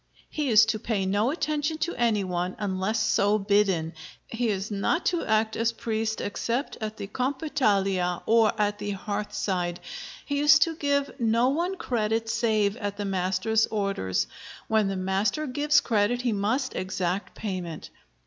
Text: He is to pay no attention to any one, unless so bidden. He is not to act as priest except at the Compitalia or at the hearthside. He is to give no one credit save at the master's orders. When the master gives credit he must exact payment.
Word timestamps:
He 0.31 0.49
is 0.49 0.65
to 0.65 0.79
pay 0.79 1.05
no 1.05 1.29
attention 1.29 1.77
to 1.77 1.93
any 1.95 2.23
one, 2.23 2.55
unless 2.57 2.99
so 2.99 3.37
bidden. 3.37 3.93
He 4.25 4.47
is 4.49 4.71
not 4.71 5.05
to 5.13 5.23
act 5.23 5.55
as 5.55 5.71
priest 5.71 6.21
except 6.21 6.75
at 6.81 6.97
the 6.97 7.05
Compitalia 7.05 8.23
or 8.25 8.51
at 8.59 8.79
the 8.79 8.93
hearthside. 8.97 9.77
He 10.25 10.39
is 10.39 10.57
to 10.57 10.75
give 10.75 11.11
no 11.19 11.49
one 11.49 11.75
credit 11.77 12.29
save 12.29 12.75
at 12.77 12.97
the 12.97 13.05
master's 13.05 13.67
orders. 13.67 14.25
When 14.67 14.87
the 14.87 14.97
master 14.97 15.45
gives 15.45 15.81
credit 15.81 16.23
he 16.23 16.33
must 16.33 16.73
exact 16.75 17.35
payment. 17.35 17.91